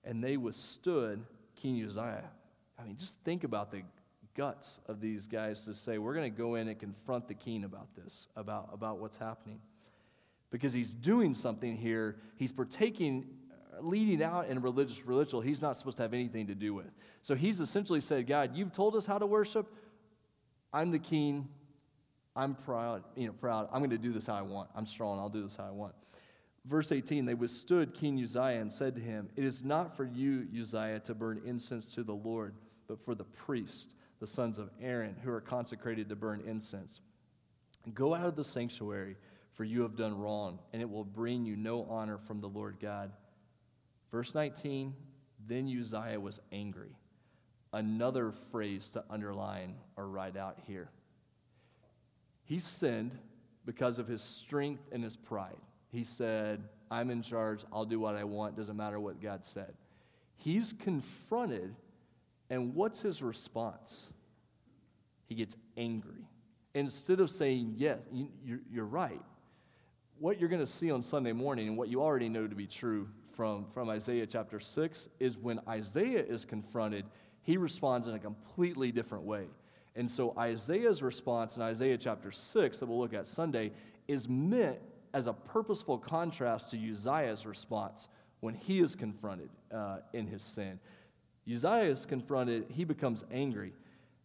[0.04, 1.24] and they withstood
[1.56, 2.30] King Uzziah.
[2.80, 3.82] I mean, just think about the
[4.36, 7.64] guts of these guys to say, we're going to go in and confront the king
[7.64, 9.60] about this, about, about what's happening.
[10.52, 13.26] Because he's doing something here, he's partaking
[13.82, 16.90] leading out in religious ritual he's not supposed to have anything to do with.
[17.22, 19.68] So he's essentially said, God, you've told us how to worship.
[20.74, 21.48] I'm the king.
[22.36, 23.68] I'm proud, you know, proud.
[23.72, 24.70] I'm going to do this how I want.
[24.76, 25.20] I'm strong.
[25.20, 25.96] I'll do this how I want.
[26.68, 30.48] Verse 18, they withstood King Uzziah and said to him, It is not for you,
[30.60, 32.56] Uzziah, to burn incense to the Lord,
[32.88, 37.00] but for the priests, the sons of Aaron, who are consecrated to burn incense.
[37.94, 39.16] Go out of the sanctuary,
[39.54, 42.78] for you have done wrong, and it will bring you no honor from the Lord
[42.82, 43.14] God.
[44.12, 44.94] Verse 19,
[45.48, 46.98] then Uzziah was angry.
[47.72, 50.90] Another phrase to underline or write out here.
[52.44, 53.18] He sinned
[53.66, 55.56] because of his strength and his pride.
[55.92, 59.74] He said, I'm in charge, I'll do what I want, doesn't matter what God said.
[60.36, 61.76] He's confronted,
[62.50, 64.12] and what's his response?
[65.28, 66.28] He gets angry.
[66.74, 68.00] Instead of saying, Yes,
[68.72, 69.22] you're right,
[70.20, 72.68] what you're going to see on Sunday morning and what you already know to be
[72.68, 77.06] true from, from Isaiah chapter 6 is when Isaiah is confronted,
[77.44, 79.46] he responds in a completely different way.
[79.96, 83.72] And so Isaiah's response in Isaiah chapter 6, that we'll look at Sunday,
[84.08, 84.80] is meant
[85.18, 88.08] as a purposeful contrast to Uzziah's response
[88.40, 90.80] when he is confronted uh, in his sin.
[91.52, 93.74] Uzziah is confronted, he becomes angry.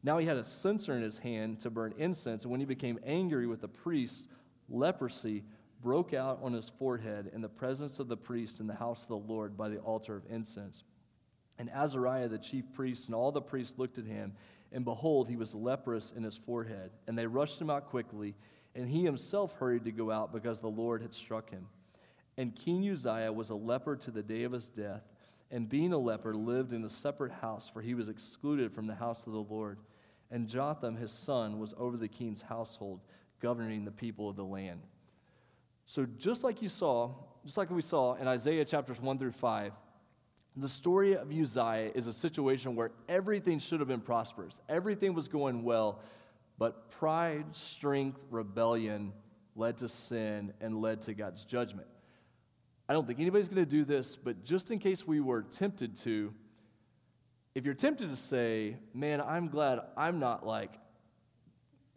[0.02, 2.98] Now he had a censer in his hand to burn incense, and when he became
[3.06, 4.28] angry with the priest,
[4.68, 5.44] leprosy
[5.82, 9.08] broke out on his forehead in the presence of the priest in the house of
[9.08, 10.84] the Lord by the altar of incense.
[11.58, 14.34] And Azariah, the chief priest, and all the priests looked at him,
[14.72, 16.90] and behold, he was leprous in his forehead.
[17.06, 18.34] And they rushed him out quickly
[18.74, 21.66] and he himself hurried to go out because the Lord had struck him.
[22.36, 25.02] And King Uzziah was a leper to the day of his death,
[25.50, 28.94] and being a leper, lived in a separate house, for he was excluded from the
[28.94, 29.78] house of the Lord.
[30.30, 33.02] And Jotham, his son, was over the king's household,
[33.40, 34.80] governing the people of the land.
[35.84, 37.10] So, just like you saw,
[37.44, 39.72] just like we saw in Isaiah chapters 1 through 5,
[40.56, 45.28] the story of Uzziah is a situation where everything should have been prosperous, everything was
[45.28, 46.00] going well,
[46.58, 49.12] but pride, strength, rebellion
[49.56, 51.86] led to sin and led to God's judgment.
[52.88, 55.96] I don't think anybody's going to do this, but just in case we were tempted
[55.96, 56.32] to,
[57.54, 60.72] if you're tempted to say, man, I'm glad I'm not like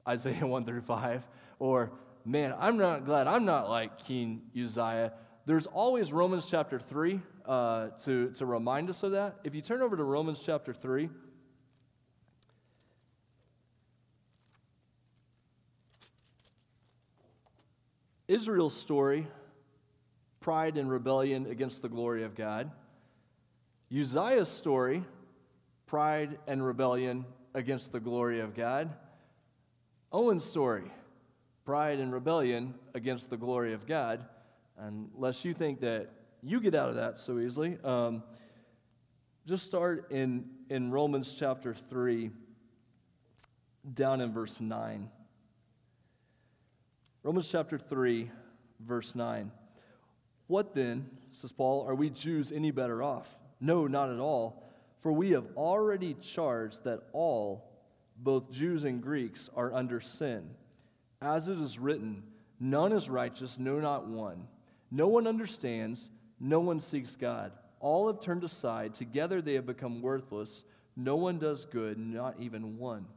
[0.07, 1.27] Isaiah 1 through 5,
[1.59, 1.91] or
[2.23, 5.13] man, I'm not glad I'm not like King Uzziah,
[5.45, 9.37] there's always Romans chapter 3 uh, to, to remind us of that.
[9.43, 11.09] If you turn over to Romans chapter 3,
[18.27, 19.27] Israel's story
[20.39, 22.71] pride and rebellion against the glory of God.
[23.91, 25.03] Uzziah's story
[25.85, 28.93] pride and rebellion against the glory of God.
[30.11, 30.91] Owen's story
[31.65, 34.23] pride and rebellion against the glory of God.
[34.77, 36.11] Unless you think that
[36.43, 38.21] you get out of that so easily, um,
[39.47, 42.29] just start in, in Romans chapter 3,
[43.93, 45.09] down in verse 9.
[47.25, 48.29] Romans chapter 3,
[48.81, 49.49] verse 9.
[50.45, 53.39] What then, says Paul, are we Jews any better off?
[53.59, 54.69] No, not at all.
[54.99, 57.67] For we have already charged that all,
[58.15, 60.51] both Jews and Greeks, are under sin.
[61.19, 62.21] As it is written,
[62.59, 64.45] none is righteous, no, not one.
[64.91, 67.53] No one understands, no one seeks God.
[67.79, 70.63] All have turned aside, together they have become worthless.
[70.95, 73.07] No one does good, not even one.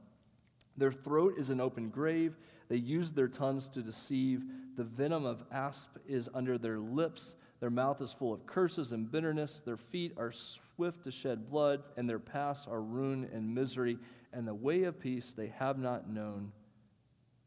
[0.79, 2.39] Their throat is an open grave.
[2.69, 4.45] They use their tongues to deceive.
[4.77, 7.35] The venom of asp is under their lips.
[7.61, 9.61] Their mouth is full of curses and bitterness.
[9.61, 13.99] Their feet are swift to shed blood, and their paths are ruin and misery.
[14.33, 16.53] And the way of peace they have not known.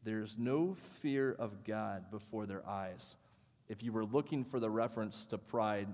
[0.04, 3.14] There is no fear of God before their eyes.
[3.68, 5.88] If you were looking for the reference to pride,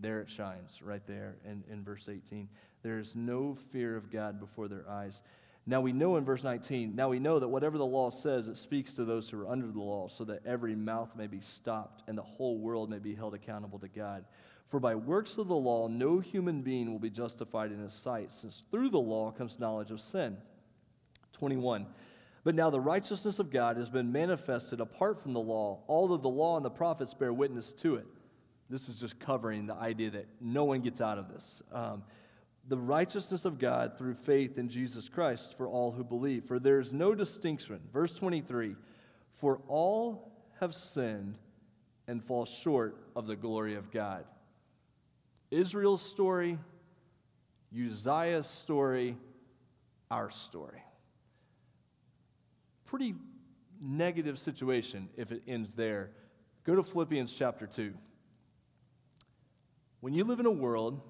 [0.00, 2.48] there it shines, right there in, in verse 18.
[2.82, 5.22] There is no fear of God before their eyes.
[5.64, 8.58] Now we know in verse 19, now we know that whatever the law says, it
[8.58, 12.02] speaks to those who are under the law, so that every mouth may be stopped
[12.08, 14.24] and the whole world may be held accountable to God.
[14.68, 18.32] For by works of the law, no human being will be justified in his sight,
[18.32, 20.36] since through the law comes knowledge of sin.
[21.34, 21.86] 21.
[22.44, 25.82] But now the righteousness of God has been manifested apart from the law.
[25.88, 28.06] Of the law and the prophets bear witness to it.
[28.68, 31.62] This is just covering the idea that no one gets out of this.
[31.70, 32.02] Um,
[32.68, 36.44] the righteousness of God through faith in Jesus Christ for all who believe.
[36.44, 37.80] For there is no distinction.
[37.92, 38.76] Verse 23
[39.34, 41.38] For all have sinned
[42.06, 44.24] and fall short of the glory of God.
[45.50, 46.58] Israel's story,
[47.74, 49.16] Uzziah's story,
[50.10, 50.82] our story.
[52.86, 53.14] Pretty
[53.80, 56.10] negative situation if it ends there.
[56.64, 57.92] Go to Philippians chapter 2.
[60.00, 61.00] When you live in a world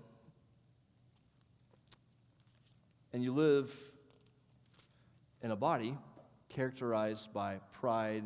[3.13, 3.71] and you live
[5.43, 5.97] in a body
[6.49, 8.25] characterized by pride,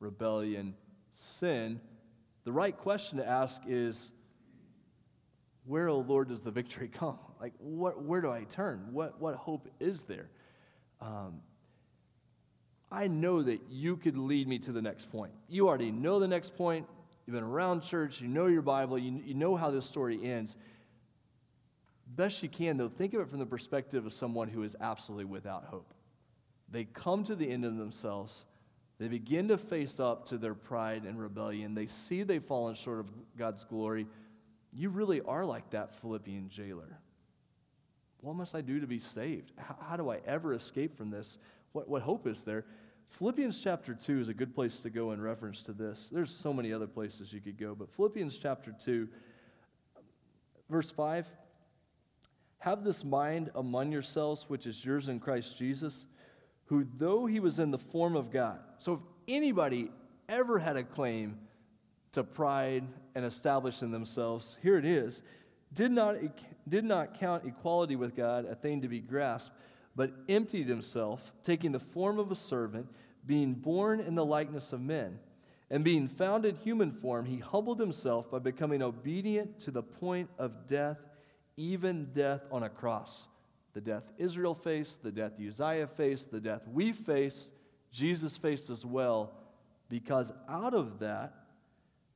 [0.00, 0.74] rebellion,
[1.12, 1.80] sin,
[2.44, 4.12] the right question to ask is
[5.66, 7.18] where, oh Lord, does the victory come?
[7.40, 8.88] Like, what, where do I turn?
[8.92, 10.28] What, what hope is there?
[11.00, 11.40] Um,
[12.90, 15.32] I know that you could lead me to the next point.
[15.48, 16.86] You already know the next point.
[17.26, 18.20] You've been around church.
[18.20, 18.98] You know your Bible.
[18.98, 20.56] You, you know how this story ends
[22.16, 25.24] best you can, though, think of it from the perspective of someone who is absolutely
[25.24, 25.92] without hope.
[26.70, 28.46] They come to the end of themselves.
[28.98, 31.74] They begin to face up to their pride and rebellion.
[31.74, 34.06] They see they've fallen short of God's glory.
[34.72, 36.98] You really are like that Philippian jailer.
[38.20, 39.52] What must I do to be saved?
[39.56, 41.38] How, how do I ever escape from this?
[41.72, 42.64] What, what hope is there?
[43.08, 46.08] Philippians chapter 2 is a good place to go in reference to this.
[46.08, 49.08] There's so many other places you could go, but Philippians chapter 2,
[50.70, 51.30] verse 5
[52.64, 56.06] have this mind among yourselves, which is yours in Christ Jesus,
[56.64, 58.58] who, though he was in the form of God.
[58.78, 59.90] So, if anybody
[60.30, 61.36] ever had a claim
[62.12, 65.22] to pride and establishing themselves, here it is
[65.74, 66.16] did not,
[66.66, 69.54] did not count equality with God a thing to be grasped,
[69.94, 72.86] but emptied himself, taking the form of a servant,
[73.26, 75.18] being born in the likeness of men.
[75.68, 80.30] And being found in human form, he humbled himself by becoming obedient to the point
[80.38, 81.02] of death
[81.56, 83.24] even death on a cross.
[83.72, 87.50] The death Israel faced, the death Uzziah faced, the death we face,
[87.90, 89.32] Jesus faced as well.
[89.88, 91.34] because out of that,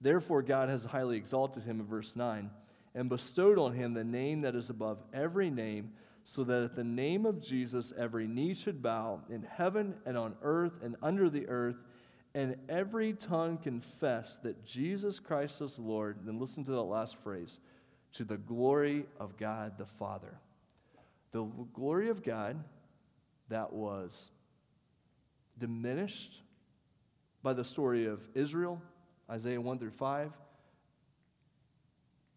[0.01, 2.51] therefore God has highly exalted him in verse 9
[2.95, 5.93] and bestowed on him the name that is above every name,
[6.25, 10.35] so that at the name of Jesus every knee should bow in heaven and on
[10.43, 11.77] earth and under the earth,
[12.35, 16.19] and every tongue confess that Jesus Christ is Lord.
[16.25, 17.59] Then listen to that last phrase
[18.15, 20.35] to the glory of God the Father.
[21.33, 22.63] The glory of God
[23.49, 24.31] that was
[25.59, 26.41] diminished
[27.43, 28.81] by the story of Israel,
[29.31, 30.33] Isaiah 1 through 5,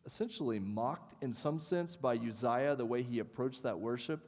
[0.05, 4.27] essentially mocked in some sense by Uzziah, the way he approached that worship,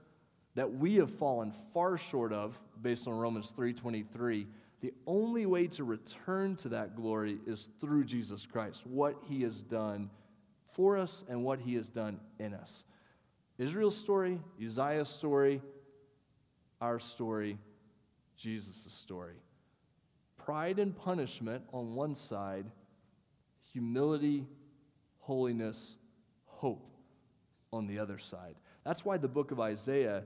[0.56, 4.46] that we have fallen far short of, based on Romans 3.23.
[4.82, 9.62] The only way to return to that glory is through Jesus Christ, what he has
[9.62, 10.10] done
[10.74, 12.84] for us and what he has done in us.
[13.58, 15.62] Israel's story, Uzziah's story,
[16.82, 17.58] our story,
[18.36, 19.36] Jesus' story.
[20.38, 22.66] Pride and punishment on one side,
[23.72, 24.46] humility,
[25.20, 25.96] holiness,
[26.46, 26.90] hope
[27.72, 28.56] on the other side.
[28.84, 30.24] That's why the book of Isaiah,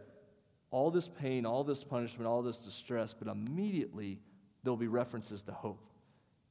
[0.72, 4.20] all this pain, all this punishment, all this distress, but immediately
[4.64, 5.84] there'll be references to hope.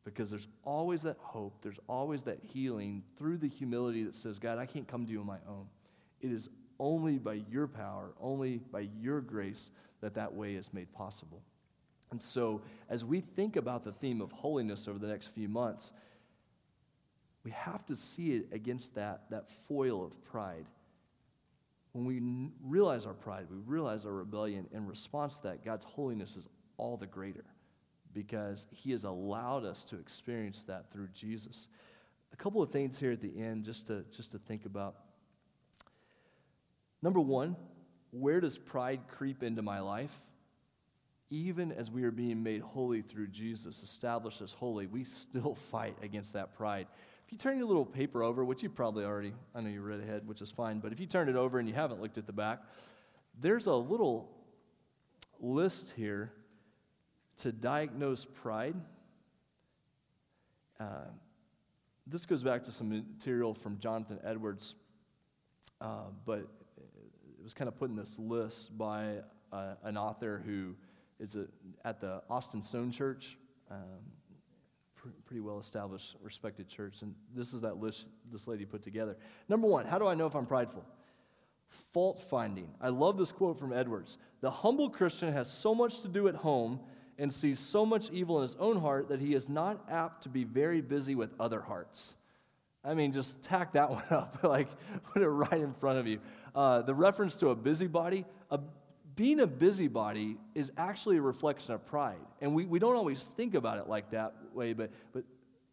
[0.06, 4.56] Because there's always that hope, there's always that healing through the humility that says, God,
[4.56, 5.66] I can't come to you on my own.
[6.20, 10.92] It is only by your power, only by your grace, that that way is made
[10.92, 11.42] possible.
[12.12, 15.90] And so, as we think about the theme of holiness over the next few months,
[17.42, 20.66] we have to see it against that, that foil of pride.
[21.92, 25.84] When we n- realize our pride, we realize our rebellion, in response to that, God's
[25.84, 27.44] holiness is all the greater
[28.16, 31.68] because He has allowed us to experience that through Jesus.
[32.32, 34.96] A couple of things here at the end just to, just to think about.
[37.02, 37.56] Number one,
[38.10, 40.18] where does pride creep into my life?
[41.28, 45.96] Even as we are being made holy through Jesus, established as holy, we still fight
[46.02, 46.86] against that pride.
[47.26, 50.00] If you turn your little paper over, which you probably already, I know you read
[50.00, 52.26] ahead, which is fine, but if you turn it over and you haven't looked at
[52.26, 52.62] the back,
[53.38, 54.30] there's a little
[55.38, 56.32] list here
[57.38, 58.76] to diagnose pride.
[60.78, 61.08] Uh,
[62.06, 64.74] this goes back to some material from Jonathan Edwards,
[65.80, 69.18] uh, but it was kind of put in this list by
[69.52, 70.74] uh, an author who
[71.18, 71.46] is a,
[71.84, 73.36] at the Austin Stone Church,
[73.70, 73.78] um,
[74.94, 77.02] pr- pretty well established, respected church.
[77.02, 79.16] And this is that list this lady put together.
[79.48, 80.84] Number one, how do I know if I'm prideful?
[81.92, 82.68] Fault finding.
[82.80, 84.18] I love this quote from Edwards.
[84.40, 86.80] The humble Christian has so much to do at home
[87.18, 90.28] and sees so much evil in his own heart that he is not apt to
[90.28, 92.14] be very busy with other hearts.
[92.84, 94.68] I mean, just tack that one up, like
[95.12, 96.20] put it right in front of you.
[96.54, 98.60] Uh, the reference to a busybody, a,
[99.16, 102.20] being a busybody is actually a reflection of pride.
[102.40, 105.24] And we, we don't always think about it like that way, but, but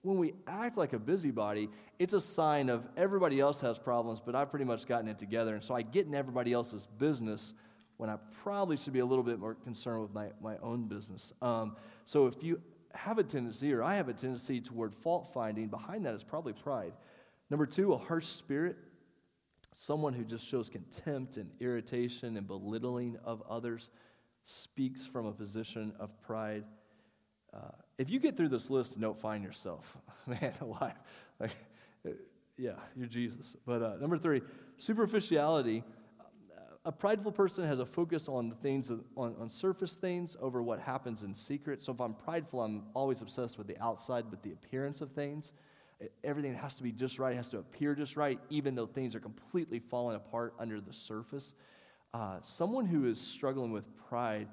[0.02, 4.36] when we act like a busybody, it's a sign of everybody else has problems, but
[4.36, 5.56] I've pretty much gotten it together.
[5.56, 7.54] And so I get in everybody else's business
[8.04, 11.32] when I probably should be a little bit more concerned with my, my own business.
[11.42, 12.60] Um, so if you
[12.94, 16.52] have a tendency, or I have a tendency toward fault finding, behind that is probably
[16.52, 16.92] pride.
[17.50, 18.76] Number two, a harsh spirit
[19.72, 23.90] someone who just shows contempt and irritation and belittling of others
[24.44, 26.66] speaks from a position of pride.
[27.54, 29.96] Uh, if you get through this list and don't find yourself,
[30.28, 31.00] man, alive,
[31.40, 31.56] like,
[32.58, 33.56] yeah, you're Jesus.
[33.66, 34.42] But uh, number three,
[34.78, 35.86] superficiality.
[36.86, 40.80] A prideful person has a focus on the things, on, on surface things over what
[40.80, 41.82] happens in secret.
[41.82, 45.54] So if I'm prideful, I'm always obsessed with the outside, with the appearance of things.
[46.26, 49.22] Everything has to be just right, has to appear just right, even though things are
[49.22, 51.54] completely falling apart under the surface.
[52.14, 54.50] Uh, someone who is struggling with pride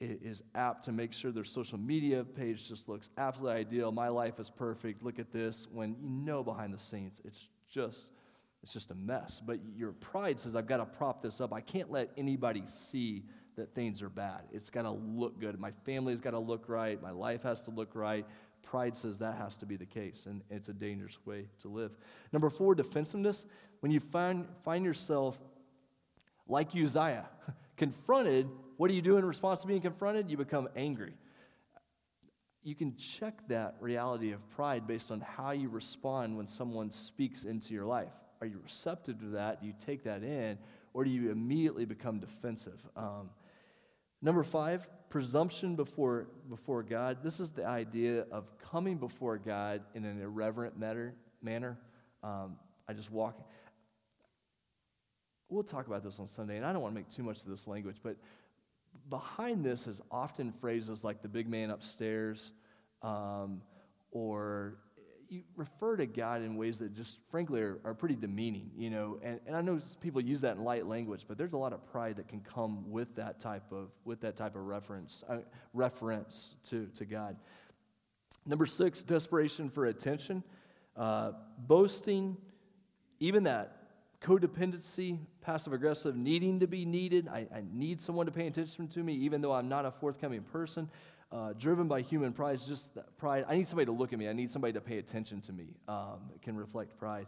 [0.00, 3.92] is apt to make sure their social media page just looks absolutely ideal.
[3.92, 5.02] My life is perfect.
[5.02, 5.66] Look at this.
[5.70, 8.10] When you know behind the scenes, it's just
[8.62, 9.40] it's just a mess.
[9.44, 11.52] But your pride says, I've got to prop this up.
[11.52, 13.24] I can't let anybody see
[13.56, 14.42] that things are bad.
[14.52, 15.58] It's got to look good.
[15.58, 17.00] My family's got to look right.
[17.02, 18.24] My life has to look right.
[18.62, 21.96] Pride says that has to be the case, and it's a dangerous way to live.
[22.32, 23.46] Number four, defensiveness.
[23.80, 25.38] When you find, find yourself
[26.46, 27.28] like Uzziah,
[27.76, 30.30] confronted, what do you do in response to being confronted?
[30.30, 31.14] You become angry.
[32.62, 37.44] You can check that reality of pride based on how you respond when someone speaks
[37.44, 38.12] into your life.
[38.40, 39.60] Are you receptive to that?
[39.60, 40.58] Do you take that in?
[40.94, 42.80] Or do you immediately become defensive?
[42.96, 43.30] Um,
[44.20, 47.18] Number five, presumption before, before God.
[47.22, 51.78] This is the idea of coming before God in an irreverent matter, manner.
[52.24, 52.56] Um,
[52.88, 53.38] I just walk.
[55.48, 57.46] We'll talk about this on Sunday, and I don't want to make too much of
[57.46, 58.16] this language, but
[59.08, 62.50] behind this is often phrases like the big man upstairs,
[63.02, 63.62] um,
[64.10, 64.78] or
[65.28, 69.18] you refer to God in ways that just, frankly, are, are pretty demeaning, you know.
[69.22, 71.84] And, and I know people use that in light language, but there's a lot of
[71.90, 75.38] pride that can come with that type of with that type of reference uh,
[75.74, 77.36] reference to, to God.
[78.46, 80.42] Number six, desperation for attention,
[80.96, 82.38] uh, boasting,
[83.20, 83.78] even that
[84.22, 87.28] codependency, passive aggressive, needing to be needed.
[87.28, 90.42] I, I, need someone to pay attention to me, even though I'm not a forthcoming
[90.42, 90.90] person.
[91.30, 93.44] Uh, driven by human pride just pride.
[93.48, 94.28] I need somebody to look at me.
[94.28, 95.74] I need somebody to pay attention to me.
[95.86, 97.26] Um, it can reflect pride.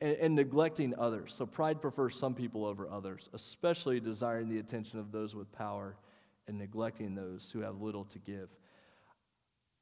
[0.00, 1.34] And, and neglecting others.
[1.36, 5.96] So pride prefers some people over others, especially desiring the attention of those with power
[6.46, 8.48] and neglecting those who have little to give.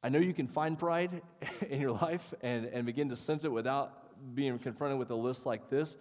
[0.02, 1.20] I know you can find pride
[1.68, 5.44] in your life and, and begin to sense it without being confronted with a list
[5.44, 5.98] like this,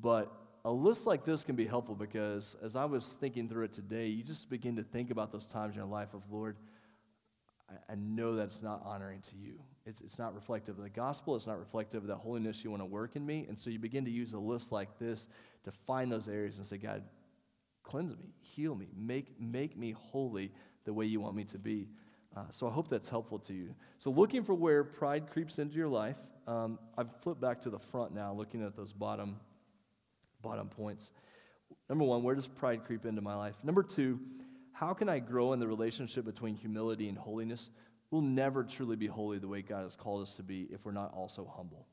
[0.00, 0.32] but
[0.64, 4.06] a list like this can be helpful because as I was thinking through it today,
[4.08, 6.56] you just begin to think about those times in your life of, Lord,
[7.68, 9.54] I, I know that's not honoring to you.
[9.84, 11.36] It's, it's not reflective of the gospel.
[11.36, 13.46] It's not reflective of the holiness you want to work in me.
[13.48, 15.28] And so you begin to use a list like this
[15.64, 17.02] to find those areas and say, God,
[17.82, 20.50] cleanse me, heal me, make, make me holy
[20.84, 21.88] the way you want me to be.
[22.36, 23.74] Uh, so I hope that's helpful to you.
[23.98, 27.78] So looking for where pride creeps into your life, um, I've flipped back to the
[27.78, 29.36] front now, looking at those bottom,
[30.42, 31.10] bottom points.
[31.88, 33.54] Number one, where does pride creep into my life?
[33.62, 34.20] Number two,
[34.78, 37.70] how can I grow in the relationship between humility and holiness?
[38.10, 40.92] We'll never truly be holy the way God has called us to be if we're
[40.92, 41.86] not also humble.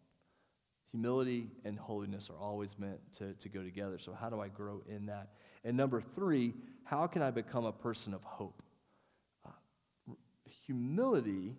[0.91, 3.97] Humility and holiness are always meant to, to go together.
[3.99, 5.29] So, how do I grow in that?
[5.63, 8.61] And number three, how can I become a person of hope?
[9.45, 10.13] Uh,
[10.65, 11.55] humility,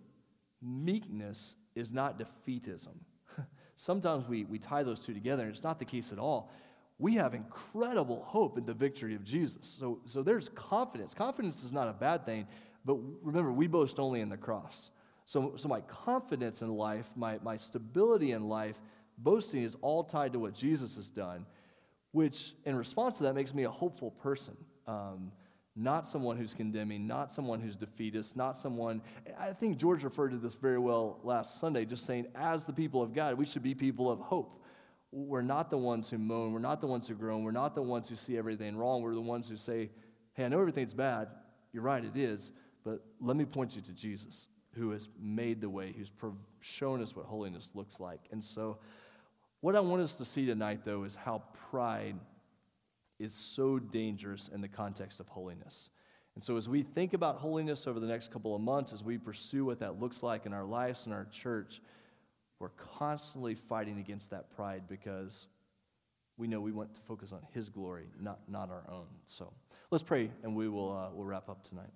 [0.61, 2.97] meekness is not defeatism.
[3.75, 6.51] Sometimes we, we tie those two together, and it's not the case at all
[6.97, 9.75] we have incredible hope in the victory of Jesus.
[9.79, 11.13] So, so there's confidence.
[11.13, 12.47] Confidence is not a bad thing,
[12.85, 14.91] but remember, we boast only in the cross.
[15.25, 18.79] So, so my confidence in life, my, my stability in life,
[19.17, 21.45] boasting is all tied to what Jesus has done,
[22.11, 24.55] which in response to that makes me a hopeful person.
[24.87, 25.31] Um,
[25.75, 29.01] not someone who's condemning, not someone who's defeatist, not someone.
[29.37, 33.01] I think George referred to this very well last Sunday, just saying, as the people
[33.01, 34.61] of God, we should be people of hope
[35.15, 36.51] we're not the ones who moan.
[36.51, 37.43] We're not the ones who groan.
[37.43, 39.01] We're not the ones who see everything wrong.
[39.01, 39.89] We're the ones who say,
[40.33, 41.29] hey, I know everything's bad.
[41.71, 42.51] You're right, it is.
[42.83, 46.11] But let me point you to Jesus, who has made the way, who's
[46.59, 48.19] shown us what holiness looks like.
[48.31, 48.77] And so,
[49.61, 52.17] what I want us to see tonight, though, is how pride
[53.17, 55.89] is so dangerous in the context of holiness.
[56.35, 59.17] And so, as we think about holiness over the next couple of months, as we
[59.17, 61.81] pursue what that looks like in our lives and our church,
[62.59, 65.47] we're constantly fighting against that pride because
[66.37, 69.07] we know we want to focus on His glory, not, not our own.
[69.27, 69.53] So
[69.91, 71.91] let's pray and we will uh, we'll wrap up tonight.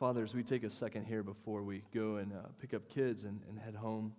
[0.00, 3.38] Father, we take a second here before we go and uh, pick up kids and,
[3.50, 4.14] and head home,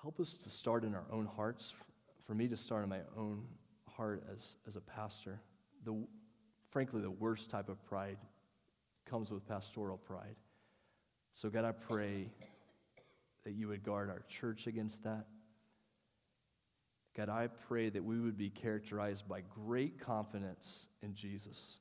[0.00, 1.74] help us to start in our own hearts,
[2.24, 3.42] for me to start in my own
[3.88, 5.40] heart as, as a pastor.
[5.84, 6.06] The,
[6.70, 8.18] frankly, the worst type of pride
[9.06, 10.36] comes with pastoral pride.
[11.32, 12.30] So, God, I pray
[13.44, 15.26] that you would guard our church against that.
[17.16, 21.78] God, I pray that we would be characterized by great confidence in Jesus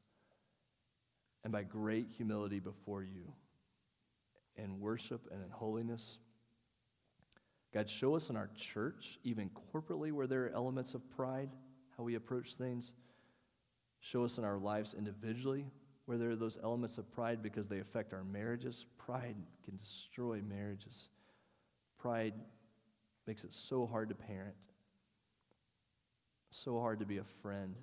[1.44, 3.32] and by great humility before you
[4.56, 6.18] in worship and in holiness.
[7.74, 11.50] God, show us in our church, even corporately, where there are elements of pride,
[11.96, 12.94] how we approach things.
[14.00, 15.66] Show us in our lives individually
[16.06, 18.86] where there are those elements of pride because they affect our marriages.
[18.98, 21.10] Pride can destroy marriages.
[22.00, 22.34] Pride
[23.28, 24.56] makes it so hard to parent,
[26.50, 27.76] so hard to be a friend.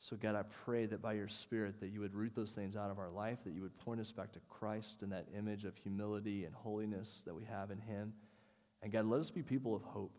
[0.00, 2.90] So, God, I pray that by your Spirit that you would root those things out
[2.90, 5.76] of our life, that you would point us back to Christ and that image of
[5.76, 8.12] humility and holiness that we have in him.
[8.82, 10.16] And God, let us be people of hope.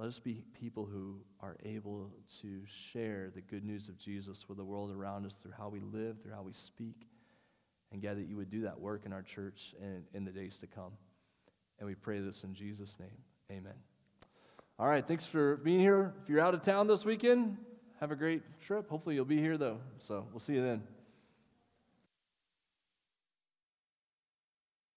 [0.00, 4.56] Let us be people who are able to share the good news of Jesus with
[4.56, 7.06] the world around us through how we live, through how we speak.
[7.92, 10.56] And God, that you would do that work in our church and in the days
[10.60, 10.92] to come.
[11.78, 13.18] And we pray this in Jesus' name.
[13.50, 13.74] Amen.
[14.78, 16.14] All right, thanks for being here.
[16.22, 17.58] If you're out of town this weekend,
[18.00, 18.88] have a great trip.
[18.88, 19.80] Hopefully, you'll be here, though.
[19.98, 20.82] So we'll see you then.